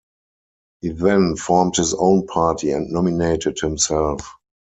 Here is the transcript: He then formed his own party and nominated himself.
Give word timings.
He 0.79 0.89
then 0.89 1.35
formed 1.35 1.75
his 1.75 1.93
own 1.93 2.25
party 2.25 2.71
and 2.71 2.89
nominated 2.91 3.59
himself. 3.59 4.33